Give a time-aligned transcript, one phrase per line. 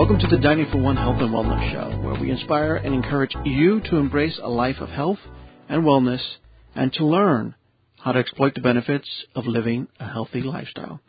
[0.00, 3.34] Welcome to the Dining for One Health and Wellness Show, where we inspire and encourage
[3.44, 5.18] you to embrace a life of health
[5.68, 6.22] and wellness
[6.74, 7.54] and to learn
[7.98, 11.02] how to exploit the benefits of living a healthy lifestyle.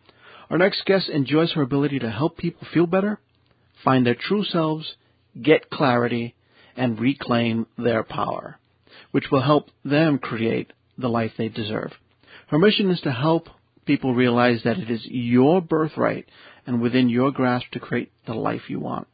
[0.50, 3.18] Our next guest enjoys her ability to help people feel better,
[3.82, 4.96] find their true selves,
[5.42, 6.36] get clarity,
[6.76, 8.60] and reclaim their power,
[9.12, 11.94] which will help them create the life they deserve.
[12.48, 13.48] Her mission is to help
[13.86, 16.28] people realize that it is your birthright
[16.66, 19.08] and within your grasp to create the life you want.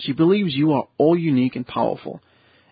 [0.00, 2.20] She believes you are all unique and powerful,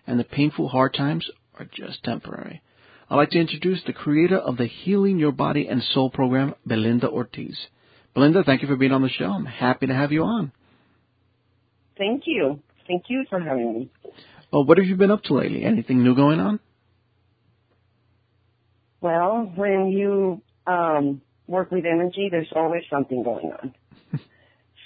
[0.05, 2.61] and the painful hard times are just temporary.
[3.09, 7.09] I'd like to introduce the creator of the Healing Your Body and Soul program, Belinda
[7.09, 7.57] Ortiz.
[8.13, 9.31] Belinda, thank you for being on the show.
[9.31, 10.51] I'm happy to have you on.
[11.97, 12.59] Thank you.
[12.87, 13.91] Thank you for having me.
[14.51, 15.63] Well, what have you been up to lately?
[15.63, 16.59] Anything new going on?
[19.01, 23.73] Well, when you um, work with energy, there's always something going on.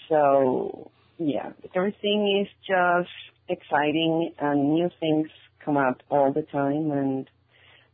[0.09, 3.09] so, yeah, everything is just
[3.49, 5.27] exciting and new things
[5.63, 7.29] come up all the time and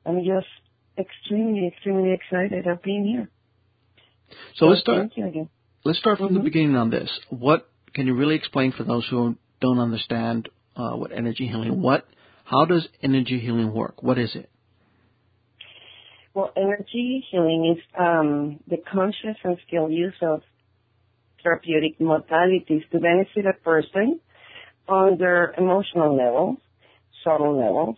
[0.06, 0.48] I'm just
[0.98, 3.30] extremely, extremely excited of being here.
[4.30, 5.12] So, so let's start.
[5.18, 5.50] again.
[5.84, 6.38] Let's start from mm-hmm.
[6.38, 7.10] the beginning on this.
[7.30, 11.82] What can you really explain for those who don't understand uh, what energy healing?
[11.82, 12.06] What,
[12.44, 14.04] how does energy healing work?
[14.04, 14.50] What is it?
[16.38, 20.44] Well, energy healing is um, the conscious and skilled use of
[21.42, 24.20] therapeutic modalities to benefit a person
[24.88, 26.58] on their emotional levels,
[27.24, 27.98] subtle levels,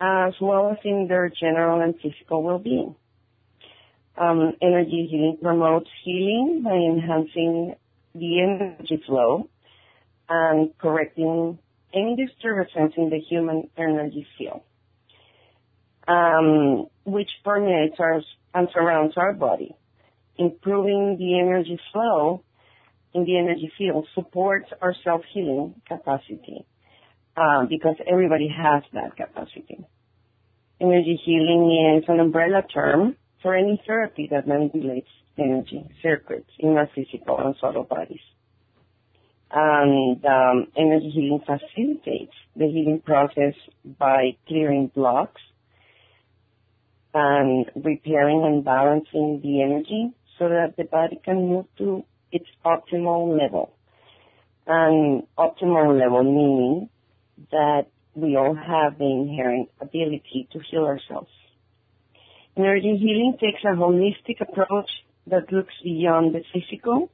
[0.00, 2.94] as well as in their general and physical well-being.
[4.16, 7.74] Um, energy healing promotes healing by enhancing
[8.14, 9.50] the energy flow
[10.30, 11.58] and correcting
[11.92, 14.62] any disturbances in the human energy field,
[16.06, 18.22] um, which permeates our,
[18.54, 19.74] and surrounds our body.
[20.36, 22.42] Improving the energy flow
[23.14, 26.66] in the energy field supports our self-healing capacity
[27.36, 29.86] um, because everybody has that capacity.
[30.80, 35.08] Energy healing is an umbrella term for any therapy that manipulates
[35.38, 38.20] energy circuits in our physical and subtle bodies.
[39.50, 43.54] And um, energy healing facilitates the healing process
[43.98, 45.40] by clearing blocks
[47.14, 53.40] and repairing and balancing the energy so that the body can move to its optimal
[53.40, 53.72] level.
[54.66, 56.90] And optimal level meaning
[57.52, 61.30] that we all have the inherent ability to heal ourselves.
[62.56, 64.90] Energy healing takes a holistic approach
[65.26, 67.10] that looks beyond the physical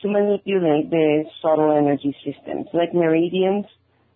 [0.00, 3.66] to manipulate the subtle energy systems like meridians,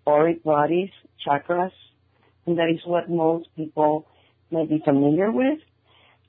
[0.06, 0.90] auric bodies,
[1.26, 1.72] chakras,
[2.46, 4.06] and that is what most people
[4.54, 5.58] may be familiar with.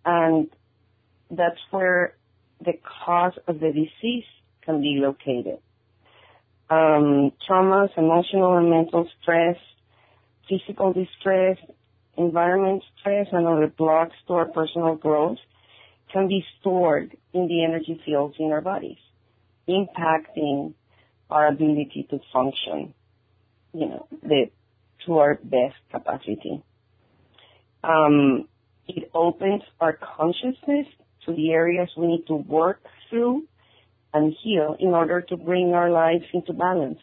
[0.04, 0.50] And
[1.32, 2.16] that's where
[2.64, 2.74] the
[3.06, 4.26] cause of the disease
[4.64, 5.60] can be located.
[6.70, 9.58] Um, traumas, emotional and mental stress,
[10.50, 11.58] physical distress,
[12.18, 15.38] environment stress, and other blocks to our personal growth
[16.12, 18.98] can be stored in the energy fields in our bodies,
[19.68, 20.74] impacting
[21.30, 22.94] our ability to function,
[23.74, 24.50] you know, the,
[25.06, 26.64] to our best capacity.
[27.88, 28.48] Um,
[28.88, 30.88] it opens our consciousness
[31.26, 33.44] to the areas we need to work through
[34.14, 37.00] and heal in order to bring our lives into balance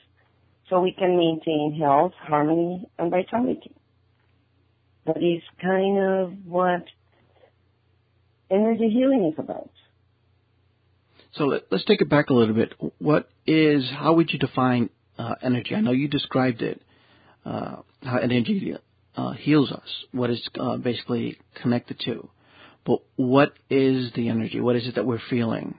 [0.68, 3.74] so we can maintain health, harmony, and vitality.
[5.06, 6.84] That is kind of what
[8.50, 9.70] energy healing is about.
[11.34, 12.74] So let, us take it back a little bit.
[12.98, 15.74] What is, how would you define uh, energy?
[15.74, 16.80] I know you described it,
[17.44, 18.76] uh, how energy
[19.16, 22.28] uh, heals us, what is uh, basically connected to.
[22.84, 24.60] But what is the energy?
[24.60, 25.76] What is it that we're feeling?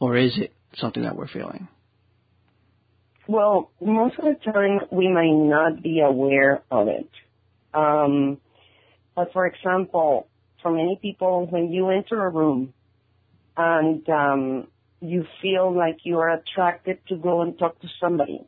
[0.00, 1.68] Or is it something that we're feeling?
[3.26, 7.10] Well, most of the time we might not be aware of it.
[7.74, 8.38] Um,
[9.14, 10.28] but for example,
[10.62, 12.72] for many people, when you enter a room
[13.56, 14.68] and um,
[15.00, 18.46] you feel like you are attracted to go and talk to somebody,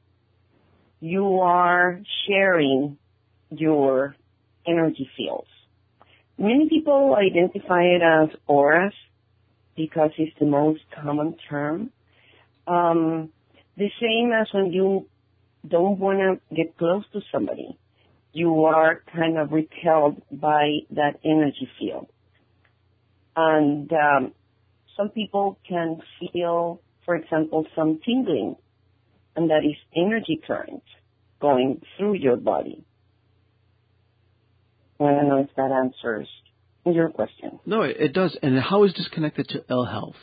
[1.00, 2.98] you are sharing
[3.50, 4.14] your
[4.66, 5.48] energy fields.
[6.38, 8.94] Many people identify it as auras
[9.76, 11.90] because it's the most common term.
[12.66, 13.30] Um,
[13.76, 15.06] the same as when you
[15.66, 17.78] don't want to get close to somebody.
[18.32, 22.08] You are kind of repelled by that energy field.
[23.36, 24.32] And um,
[24.96, 26.00] some people can
[26.32, 28.56] feel, for example, some tingling,
[29.36, 30.82] and that is energy current
[31.40, 32.84] going through your body.
[35.00, 36.28] I don't know if that answers
[36.84, 37.58] your question.
[37.64, 38.36] No, it does.
[38.42, 40.16] And how is this connected to ill health?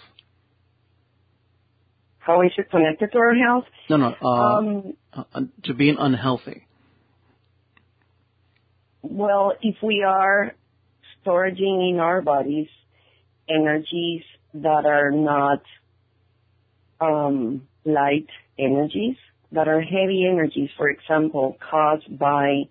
[2.19, 3.65] How is it connected to our health?
[3.89, 4.15] No, no.
[4.21, 6.67] Uh, um, uh, to being unhealthy.
[9.01, 10.53] Well, if we are
[11.21, 12.67] storing in our bodies
[13.49, 15.61] energies that are not
[16.99, 18.27] um, light
[18.59, 19.15] energies,
[19.51, 22.63] that are heavy energies, for example, caused by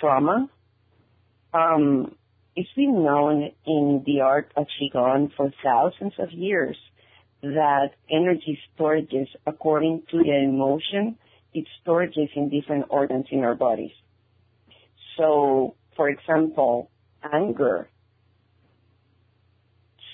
[0.00, 0.48] trauma.
[1.54, 2.16] Um,
[2.56, 6.76] it's been known in the art of Qigong for thousands of years
[7.42, 11.16] that energy storages, according to the emotion,
[11.52, 13.92] it storages in different organs in our bodies.
[15.16, 16.90] So, for example,
[17.32, 17.88] anger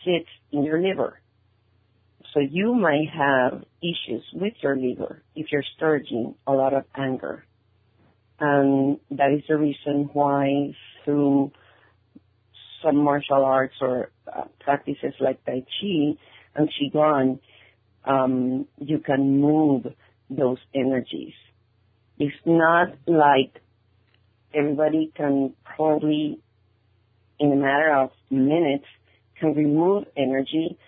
[0.05, 1.21] sits in your liver.
[2.35, 7.45] So you might have issues with your liver if you're storing a lot of anger.
[8.39, 11.53] And that is the reason why through
[12.83, 16.17] some martial arts or uh, practices like Tai Chi
[16.55, 17.41] and Qigong,
[18.05, 19.87] um, you can move
[20.31, 21.35] those energies.
[22.19, 23.61] It's not like
[24.55, 26.39] everybody can probably,
[27.39, 28.85] in a matter of minutes,
[29.39, 30.79] can remove energy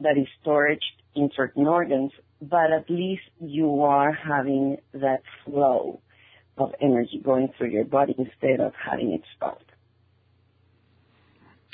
[0.00, 0.78] that is stored
[1.14, 6.00] in certain organs, but at least you are having that flow
[6.58, 9.64] of energy going through your body instead of having it stopped.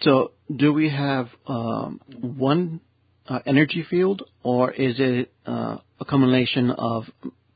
[0.03, 2.81] So, do we have um, one
[3.27, 7.05] uh, energy field, or is it uh, a combination of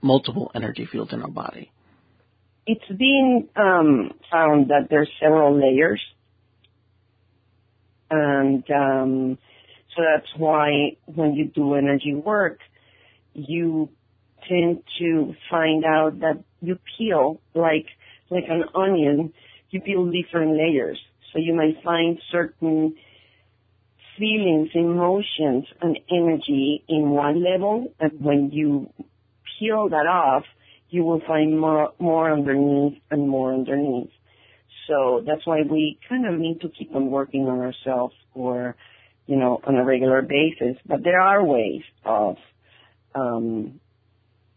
[0.00, 1.70] multiple energy fields in our body?
[2.66, 6.00] It's been um, found that there's several layers,
[8.10, 9.38] and um,
[9.94, 12.58] so that's why when you do energy work,
[13.34, 13.88] you
[14.48, 17.86] tend to find out that you peel like
[18.30, 19.32] like an onion.
[19.70, 20.98] You peel different layers,
[21.32, 22.94] so you might find certain
[24.18, 28.92] feelings, emotions, and energy in one level, and when you
[29.58, 30.44] peel that off,
[30.90, 34.10] you will find more, more underneath and more underneath.
[34.88, 38.76] So that's why we kind of need to keep on working on ourselves or,
[39.26, 40.76] you know, on a regular basis.
[40.84, 42.36] But there are ways of,
[43.14, 43.80] um,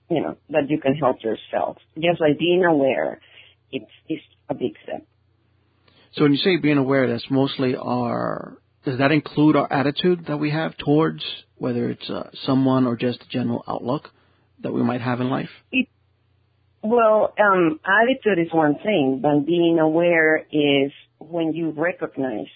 [0.09, 1.77] you know, that you can help yourself.
[1.95, 3.19] Just like being aware,
[3.71, 5.05] it's, it's a big step.
[6.13, 10.37] So when you say being aware, that's mostly our, does that include our attitude that
[10.37, 11.23] we have towards
[11.57, 14.09] whether it's uh, someone or just a general outlook
[14.61, 15.49] that we might have in life?
[15.71, 15.87] It,
[16.81, 22.47] well, um, attitude is one thing, but being aware is when you recognize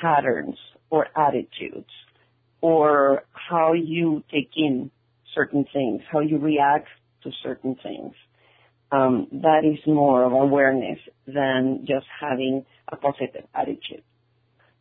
[0.00, 0.56] patterns
[0.88, 1.90] or attitudes
[2.60, 4.90] or how you take in
[5.34, 6.88] certain things, how you react
[7.22, 8.14] to certain things.
[8.92, 14.02] Um, that is more of awareness than just having a positive attitude.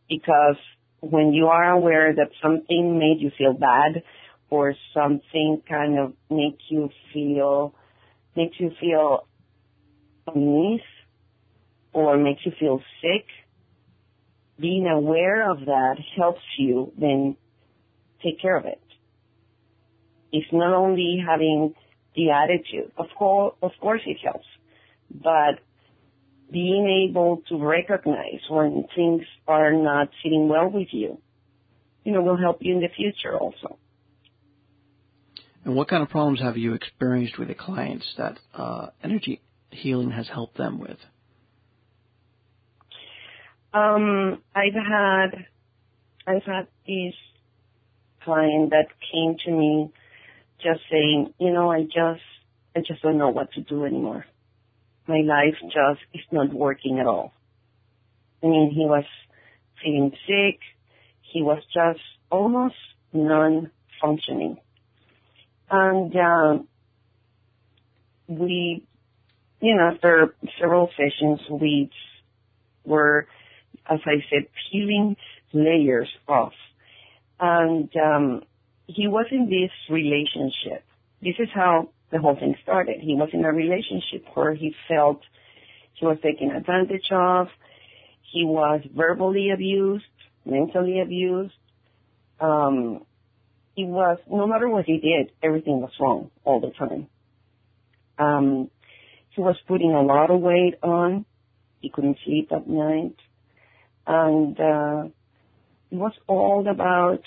[0.08, 0.56] Because
[1.02, 4.04] when you are aware that something made you feel bad
[4.50, 7.76] or something kind of makes you feel
[8.36, 9.28] makes you feel
[10.28, 10.82] unease
[11.94, 13.26] or makes you feel sick,
[14.60, 17.36] being aware of that helps you then
[18.24, 18.82] take care of it.
[20.32, 21.74] It's not only having
[22.16, 22.92] the attitude.
[22.98, 24.48] Of course, of course it helps,
[25.10, 25.60] but
[26.52, 31.20] being able to recognize when things are not sitting well with you,
[32.04, 33.78] you know, will help you in the future also.
[35.66, 40.12] And what kind of problems have you experienced with the clients that uh, energy healing
[40.12, 40.98] has helped them with?
[43.74, 45.46] Um, I've had
[46.26, 47.14] I've had this
[48.24, 49.92] client that came to me
[50.62, 52.24] just saying, you know, I just
[52.76, 54.26] I just don't know what to do anymore.
[55.08, 57.34] My life just is not working at all.
[58.44, 59.06] I mean, he was
[59.84, 60.60] feeling sick.
[61.22, 62.00] He was just
[62.30, 62.76] almost
[63.12, 64.58] non-functioning.
[65.72, 66.68] And um,
[68.28, 68.86] we,
[69.62, 71.90] you know, after several sessions, we
[72.86, 73.28] were,
[73.90, 75.16] as I said, peeling
[75.54, 76.54] layers off.
[77.40, 78.44] And um,
[78.96, 80.84] he was in this relationship.
[81.22, 83.00] This is how the whole thing started.
[83.00, 85.22] He was in a relationship where he felt
[85.94, 87.48] he was taken advantage of.
[88.32, 90.06] He was verbally abused,
[90.44, 91.54] mentally abused.
[92.40, 93.06] Um,
[93.76, 97.08] he was, no matter what he did, everything was wrong all the time.
[98.18, 98.72] Um,
[99.30, 101.26] he was putting a lot of weight on.
[101.80, 103.16] He couldn't sleep at night.
[104.08, 105.10] And, uh,
[105.92, 107.24] it was all about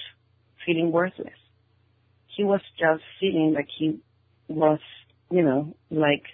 [0.64, 1.41] feeling worthless.
[2.36, 4.00] He was just feeling like he
[4.48, 4.80] was,
[5.30, 6.24] you know, like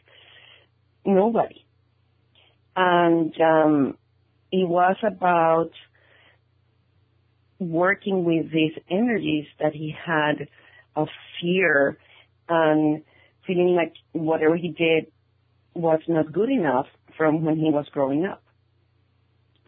[1.05, 1.65] nobody.
[2.77, 3.99] And, um,
[4.51, 5.71] it was about
[7.59, 10.49] working with these energies that he had
[10.95, 11.09] of
[11.41, 11.99] fear
[12.49, 13.03] and
[13.47, 15.11] feeling like whatever he did
[15.75, 16.87] was not good enough
[17.17, 18.43] from when he was growing up.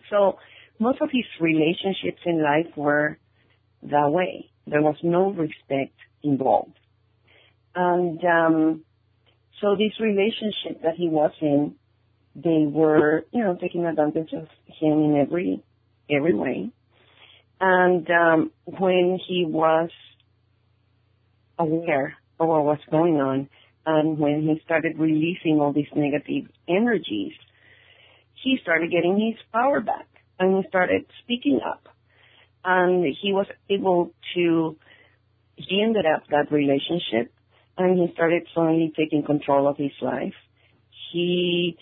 [0.09, 0.39] So
[0.79, 3.19] most of his relationships in life were
[3.83, 4.51] that way.
[4.67, 6.79] There was no respect involved.
[7.75, 8.85] And um,
[9.61, 11.75] so this relationship that he was in,
[12.35, 15.63] they were, you know, taking advantage of him in every
[16.09, 16.71] every way.
[17.61, 19.91] And um, when he was
[21.59, 23.49] aware of what was going on,
[23.85, 27.33] and when he started releasing all these negative energies,
[28.43, 30.07] he started getting his power back,
[30.39, 31.87] and he started speaking up,
[32.65, 34.77] and he was able to.
[35.69, 37.33] He ended up that relationship,
[37.77, 40.35] and he started slowly taking control of his life.
[41.13, 41.77] He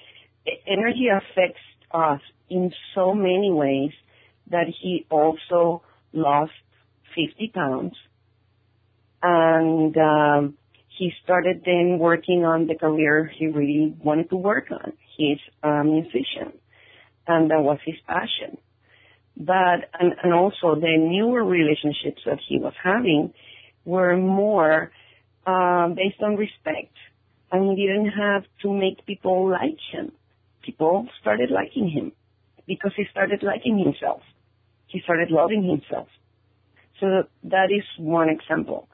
[0.66, 3.92] energy affects us in so many ways
[4.50, 5.82] that he also
[6.12, 6.52] lost
[7.14, 7.94] 50 pounds
[9.23, 10.54] and um,
[10.97, 14.92] he started then working on the career he really wanted to work on.
[15.16, 16.52] He's a musician
[17.26, 18.58] and that was his passion.
[19.37, 23.32] But, and, and also the newer relationships that he was having
[23.92, 24.92] were more
[25.47, 26.95] uh, based on respect
[27.50, 30.12] and he didn't have to make people like him.
[30.62, 32.12] People started liking him
[32.66, 34.23] because he started liking himself
[34.88, 36.09] he started loving himself.
[37.00, 38.88] So that is one example.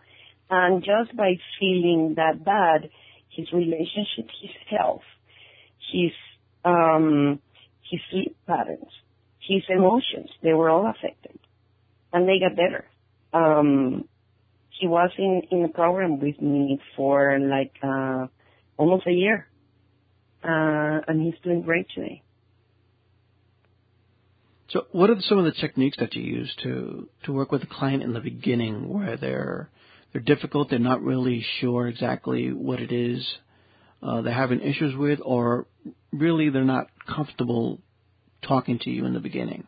[0.51, 2.91] And just by feeling that bad,
[3.31, 5.03] his relationship, his health,
[5.93, 6.13] his
[6.65, 7.41] um,
[7.91, 8.91] his sleep patterns,
[9.41, 11.39] his emotions, they were all affected,
[12.13, 12.85] and they got better.
[13.33, 14.09] Um,
[14.85, 18.27] he was in in a program with me for like uh,
[18.77, 19.49] almost a year,
[20.43, 22.23] uh, and he's doing great today.
[24.69, 27.67] So, what are some of the techniques that you use to to work with a
[27.67, 29.71] client in the beginning, where they're
[30.13, 33.27] they're difficult, they're not really sure exactly what it is
[34.03, 35.67] uh, they're having issues with, or
[36.13, 37.81] really they're not comfortable
[38.47, 39.67] talking to you in the beginning?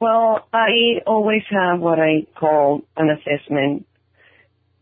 [0.00, 3.86] Well, I always have what I call an assessment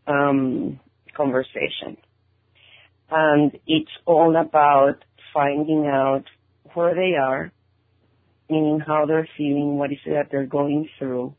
[0.07, 0.81] um,
[1.17, 1.97] conversation,
[3.11, 6.25] and it's all about finding out
[6.75, 7.53] where they are
[8.49, 11.35] meaning how they're feeling, what is it that they're going through.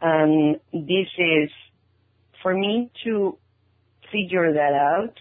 [0.00, 1.50] And this is
[2.42, 3.36] for me to
[4.12, 5.14] figure that out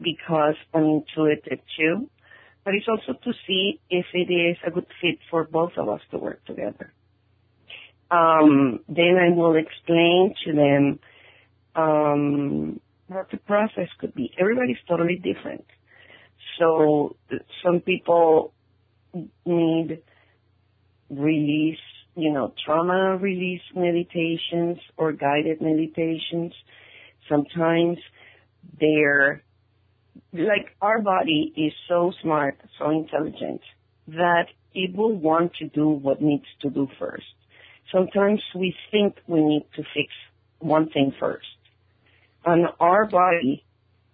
[0.00, 2.10] because I'm intuitive too,
[2.64, 6.00] but it's also to see if it is a good fit for both of us
[6.10, 6.92] to work together.
[8.12, 10.98] Um, then I will explain to them
[11.74, 14.32] um, what the process could be.
[14.38, 15.64] Everybody's totally different.
[16.58, 17.16] So
[17.64, 18.52] some people
[19.46, 20.02] need
[21.08, 21.78] release,
[22.14, 26.52] you know, trauma release meditations or guided meditations.
[27.28, 27.96] Sometimes
[28.78, 29.42] they're
[30.34, 33.62] like our body is so smart, so intelligent
[34.08, 37.24] that it will want to do what needs to do first.
[37.92, 40.12] Sometimes we think we need to fix
[40.58, 41.46] one thing first.
[42.44, 43.64] And our body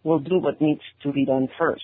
[0.02, 1.82] will do what needs to be done first.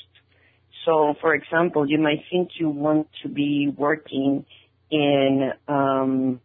[0.85, 4.45] So, for example, you might think you want to be working
[4.91, 6.41] in, um,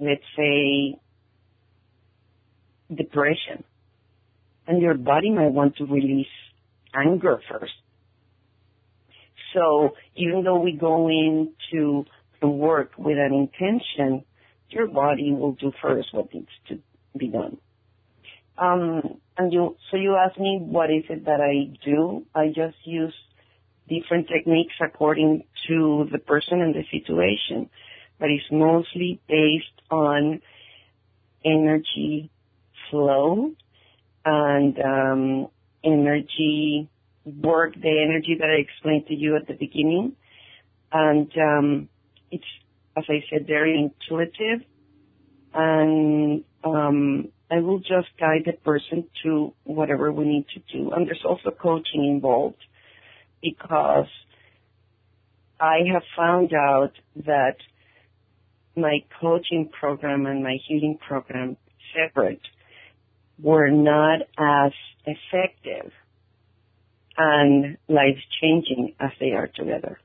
[0.00, 0.96] let's say,
[2.92, 3.62] depression.
[4.66, 6.26] And your body might want to release
[6.94, 7.72] anger first.
[9.54, 12.04] So even though we go into
[12.48, 14.24] work with an intention,
[14.68, 16.78] your body will do first what needs to
[17.16, 17.58] be done.
[18.58, 22.26] Um, and you, so you ask me what is it that I do?
[22.34, 23.14] I just use
[23.88, 27.70] different techniques according to the person and the situation,
[28.18, 30.40] but it's mostly based on
[31.44, 32.30] energy
[32.90, 33.52] flow
[34.24, 35.48] and um,
[35.84, 36.88] energy
[37.24, 40.16] work, the energy that I explained to you at the beginning.
[40.92, 41.88] And um,
[42.32, 42.44] it's,
[42.96, 44.66] as I said, very intuitive.
[45.54, 50.90] And um, I will just guide the person to whatever we need to do.
[50.92, 52.64] And there's also coaching involved
[53.42, 54.08] because
[55.60, 56.92] I have found out
[57.26, 57.56] that
[58.74, 61.56] my coaching program and my healing program
[61.94, 62.40] separate
[63.38, 64.72] were not as
[65.04, 65.92] effective
[67.18, 70.00] and life changing as they are together.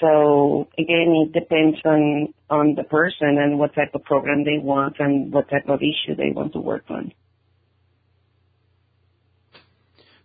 [0.00, 4.96] So again, it depends on, on the person and what type of program they want
[4.98, 7.12] and what type of issue they want to work on.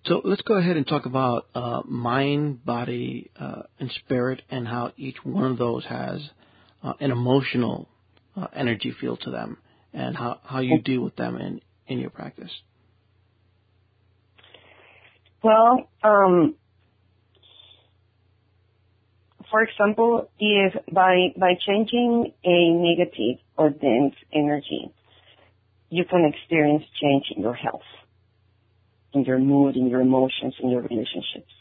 [0.05, 4.93] So let's go ahead and talk about uh, mind, body, uh, and spirit, and how
[4.97, 6.21] each one of those has
[6.83, 7.87] uh, an emotional
[8.35, 9.57] uh, energy field to them.
[9.93, 12.51] and how, how you deal with them in, in your practice.
[15.43, 16.55] Well, um,
[19.51, 24.91] for example, if by by changing a negative or dense energy,
[25.89, 27.89] you can experience change in your health,
[29.13, 31.51] in your mood, in your emotions, in your relationships.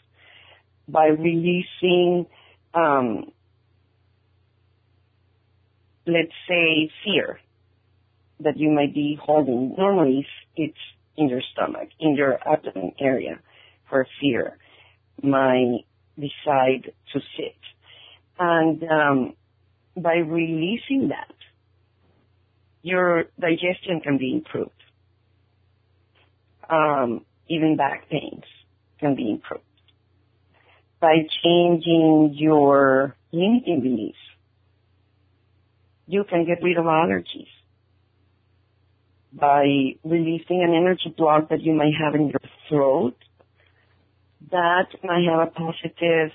[0.89, 2.27] By releasing,
[2.75, 3.33] um,
[6.07, 7.41] let's say, fear
[8.41, 9.75] that you might be holding.
[9.77, 10.79] Normally, it's
[11.17, 13.41] in your stomach, in your abdomen area,
[13.89, 14.57] for fear
[15.23, 15.85] might
[16.17, 17.57] decide to sit.
[18.41, 19.35] And um,
[19.95, 21.35] by releasing that,
[22.81, 24.71] your digestion can be improved.
[26.71, 28.45] Um, even back pains
[28.99, 29.65] can be improved.
[31.01, 34.17] By changing your limiting beliefs,
[36.07, 37.49] you can get rid of allergies.
[39.35, 43.17] By releasing an energy block that you might have in your throat,
[44.51, 46.33] that might have a positive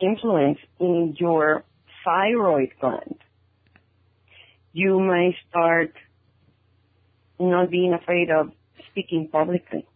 [0.00, 1.64] influence in your
[2.04, 3.18] thyroid gland.
[4.72, 5.94] You may start
[7.38, 8.52] not being afraid of
[8.90, 9.86] speaking publicly.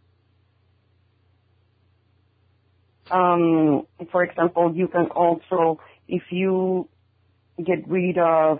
[3.11, 6.87] Um, for example, you can also, if you
[7.63, 8.59] get rid of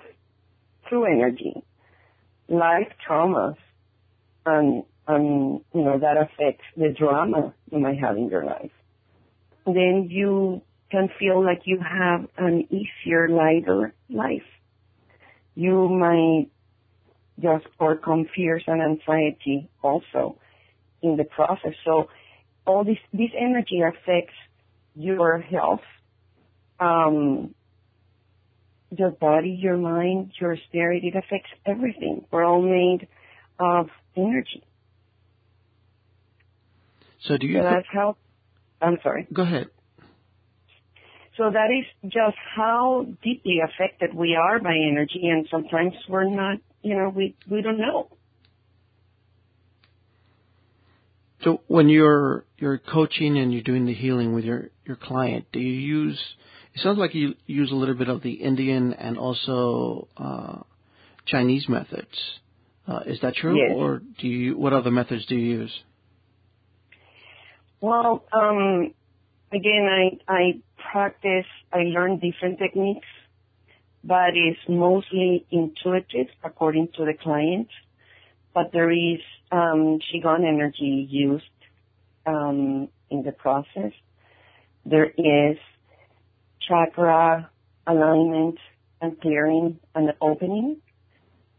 [0.87, 1.63] true energy,
[2.47, 3.55] life traumas,
[4.45, 8.71] and, and, you know, that affects the drama you might have in your life,
[9.65, 10.61] then you
[10.93, 14.49] can feel like you have an easier, lighter life.
[15.55, 16.49] You might
[17.41, 20.37] just overcome fears and anxiety also
[21.01, 21.73] in the process.
[21.83, 22.09] So
[22.67, 24.35] all this, this energy affects
[24.95, 25.81] your health,
[26.79, 27.55] um,
[28.95, 31.03] your body, your mind, your spirit.
[31.03, 32.25] It affects everything.
[32.31, 33.07] We're all made
[33.57, 34.63] of energy.
[37.19, 37.57] So do you?
[37.57, 38.15] So that's how.
[38.79, 39.27] I'm sorry.
[39.33, 39.69] Go ahead.
[41.37, 46.59] So that is just how deeply affected we are by energy, and sometimes we're not.
[46.83, 48.09] You know, we we don't know.
[51.43, 55.59] So when you're you're coaching and you're doing the healing with your your client, do
[55.59, 56.19] you use?
[56.75, 60.59] It sounds like you use a little bit of the Indian and also uh,
[61.25, 62.17] Chinese methods.
[62.87, 63.71] Uh, is that true, Yes.
[63.75, 64.57] or do you?
[64.57, 65.71] What other methods do you use?
[67.81, 68.93] Well, um,
[69.51, 69.87] again,
[70.27, 70.61] I I
[70.93, 71.47] practice.
[71.73, 73.07] I learn different techniques,
[74.03, 77.67] but it's mostly intuitive according to the client.
[78.53, 79.19] But there is
[79.51, 81.57] um, qigong energy used
[82.27, 83.91] um, in the process.
[84.85, 85.57] There is
[86.67, 87.49] chakra
[87.87, 88.59] alignment
[89.01, 90.77] and clearing and opening.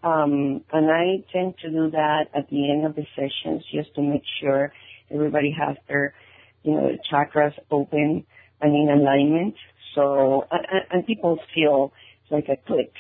[0.04, 4.02] Um, and I tend to do that at the end of the sessions just to
[4.02, 4.72] make sure
[5.10, 6.14] everybody has their,
[6.62, 8.26] you know, chakras open
[8.64, 9.54] and in alignment.
[9.94, 11.92] So, and, and people feel
[12.30, 12.92] like a click.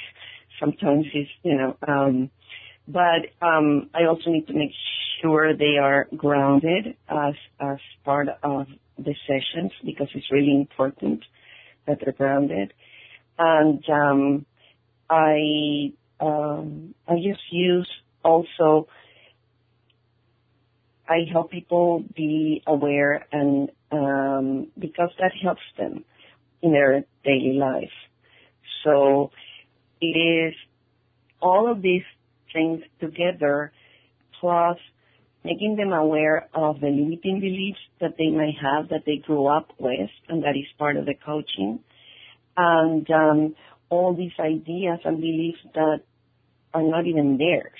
[0.60, 2.30] Sometimes it's, you know, um,
[2.86, 4.72] but um, I also need to make
[5.20, 8.66] sure they are grounded as as part of
[8.98, 11.24] the sessions because it's really important
[11.86, 12.74] that they're grounded.
[13.38, 14.46] And um,
[15.08, 17.90] I um, I just use
[18.22, 18.86] also
[21.08, 26.04] I help people be aware and um, because that helps them
[26.62, 27.92] in their daily life.
[28.84, 29.30] So
[30.00, 30.54] it is
[31.40, 32.02] all of these
[32.52, 33.72] things together
[34.40, 34.78] plus
[35.44, 39.72] making them aware of the limiting beliefs that they may have that they grew up
[39.78, 41.80] with and that is part of the coaching
[42.56, 43.54] and um,
[43.90, 46.00] all these ideas and beliefs that
[46.72, 47.78] are not even theirs.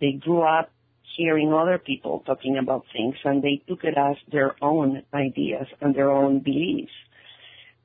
[0.00, 0.70] They grew up
[1.16, 5.94] hearing other people talking about things and they took it as their own ideas and
[5.94, 6.92] their own beliefs.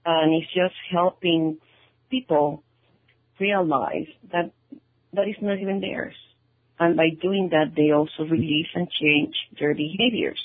[0.05, 1.57] And it's just helping
[2.09, 2.63] people
[3.39, 4.51] realize that
[5.13, 6.15] that is not even theirs.
[6.79, 10.39] And by doing that, they also release and change their behaviors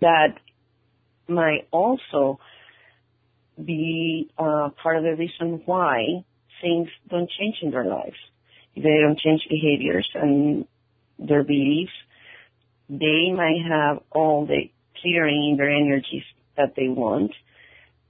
[0.00, 0.38] that
[1.26, 2.38] might also
[3.62, 6.24] be uh, part of the reason why
[6.62, 8.16] things don't change in their lives.
[8.76, 10.66] They don't change behaviors and
[11.18, 11.92] their beliefs,
[12.88, 16.24] they might have all the clearing in their energies
[16.56, 17.32] that they want,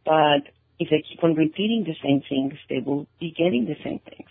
[0.05, 4.01] but if they keep on repeating the same things, they will be getting the same
[4.09, 4.29] things.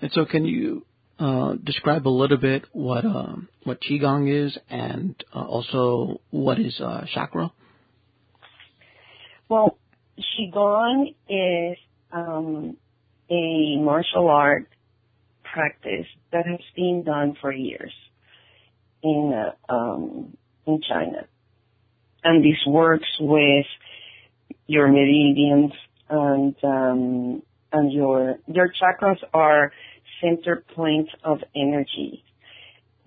[0.00, 0.84] And so, can you
[1.18, 6.80] uh, describe a little bit what um, what qigong is, and uh, also what is
[6.80, 7.50] uh, chakra?
[9.48, 9.78] Well,
[10.18, 11.78] qigong is
[12.12, 12.76] um,
[13.30, 14.68] a martial art
[15.58, 17.92] practice that has been done for years
[19.02, 20.36] in uh, um,
[20.68, 21.26] in China,
[22.22, 23.66] and this works with
[24.68, 25.72] your meridians
[26.08, 27.42] and um,
[27.72, 29.72] and your your chakras are
[30.20, 32.22] center points of energy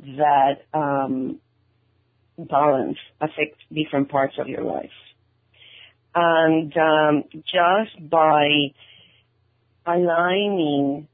[0.02, 1.40] that um,
[2.38, 4.98] balance affect different parts of your life.
[6.14, 8.74] And um, just by
[9.86, 11.08] aligning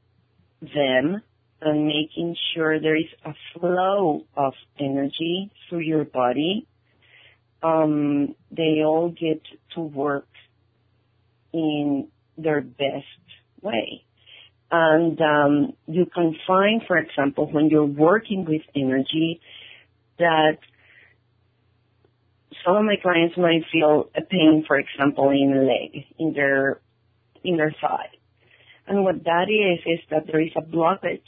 [0.60, 1.22] them
[1.60, 6.66] and making sure there is a flow of energy through your body,
[7.62, 9.42] um, they all get
[9.74, 10.28] to work
[11.52, 13.06] in their best
[13.60, 14.04] way.
[14.70, 19.40] And um, you can find, for example, when you're working with energy,
[20.18, 20.58] that
[22.64, 26.80] some of my clients might feel a pain, for example, in a leg, in their
[27.42, 28.10] in their thigh.
[28.86, 31.20] And what that is is that there is a blockage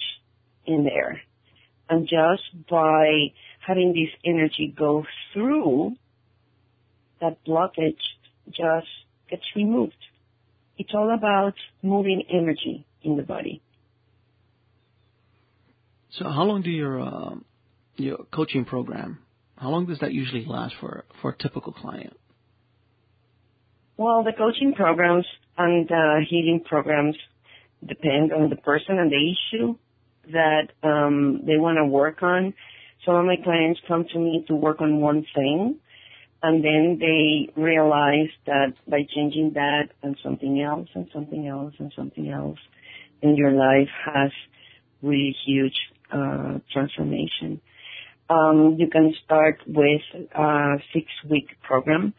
[0.67, 1.21] in there.
[1.89, 3.33] And just by
[3.67, 5.97] having this energy go through,
[7.21, 7.99] that blockage
[8.49, 8.87] just
[9.29, 9.95] gets removed.
[10.79, 13.61] It's all about moving energy in the body.
[16.13, 17.35] So, how long do your uh,
[17.97, 19.19] your coaching program?
[19.57, 22.17] How long does that usually last for for a typical client?
[23.97, 25.27] Well, the coaching programs
[25.59, 27.17] and uh, healing programs
[27.87, 29.77] depend on the person and the issue
[30.33, 32.55] that um, they want to work on.
[33.05, 35.79] Some of my clients come to me to work on one thing,
[36.43, 41.93] and then they realize that by changing that and something else and something else and
[41.97, 42.59] something else,
[43.23, 44.31] in your life has
[45.03, 45.77] really huge
[46.13, 47.61] uh, transformation.
[48.29, 50.03] Um, you can start with
[50.35, 52.15] a six week program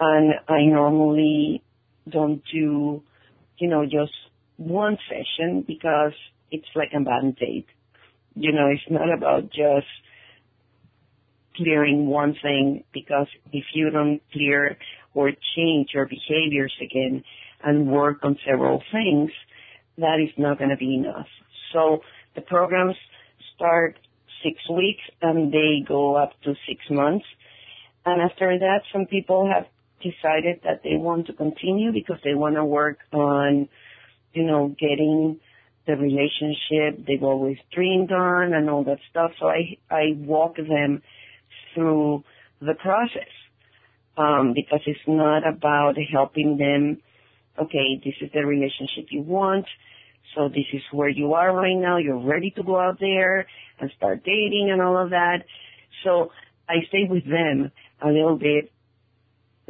[0.00, 1.62] and I normally
[2.08, 3.02] don't do,
[3.58, 4.12] you know, just
[4.56, 6.12] one session because
[6.50, 7.66] it's like a band-aid.
[8.34, 9.86] You know, it's not about just
[11.56, 14.76] clearing one thing because if you don't clear
[15.14, 17.24] or change your behaviors again
[17.62, 19.30] and work on several things,
[19.98, 21.26] that is not going to be enough.
[21.72, 22.00] So
[22.34, 22.96] the programs
[23.54, 23.98] start
[24.42, 27.24] six weeks and they go up to six months.
[28.04, 29.66] And after that, some people have
[30.02, 33.68] decided that they want to continue because they want to work on,
[34.34, 35.40] you know, getting
[35.86, 39.32] the relationship they've always dreamed on and all that stuff.
[39.38, 41.02] So I, I walk them
[41.74, 42.24] through
[42.60, 43.30] the process.
[44.18, 47.02] Um, because it's not about helping them,
[47.62, 49.66] okay, this is the relationship you want.
[50.34, 51.98] So this is where you are right now.
[51.98, 53.46] You're ready to go out there
[53.78, 55.44] and start dating and all of that.
[56.02, 56.32] So
[56.66, 57.70] I stay with them
[58.00, 58.72] a little bit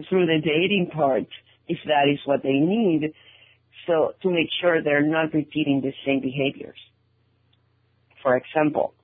[0.08, 1.26] through the dating part
[1.68, 3.14] if that is what they need.
[3.86, 6.78] So to make sure they're not repeating the same behaviors.
[8.22, 8.94] For example,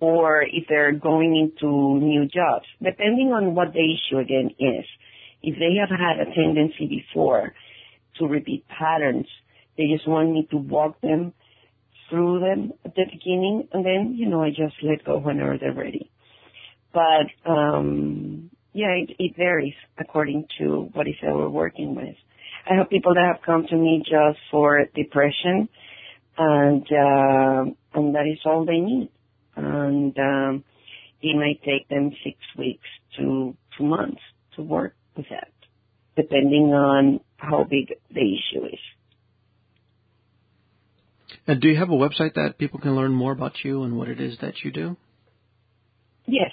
[0.00, 4.84] or if they're going into new jobs, depending on what the issue again is.
[5.44, 7.54] If they have had a tendency before
[8.18, 9.26] to repeat patterns,
[9.76, 11.32] they just want me to walk them
[12.08, 15.72] through them at the beginning, and then, you know, I just let go whenever they're
[15.72, 16.10] ready.
[16.92, 22.16] But, um, yeah, it, it varies according to what is that we're working with.
[22.68, 25.68] I have people that have come to me just for depression,
[26.38, 29.10] and uh, and that is all they need.
[29.56, 30.64] And um,
[31.20, 32.86] it might take them six weeks
[33.18, 34.20] to two months
[34.56, 35.52] to work with that,
[36.16, 38.78] depending on how big the issue is.
[41.46, 44.08] And do you have a website that people can learn more about you and what
[44.08, 44.96] it is that you do?
[46.26, 46.52] Yes.